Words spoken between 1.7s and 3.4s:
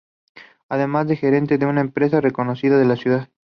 empresa reconocida en la ciudad.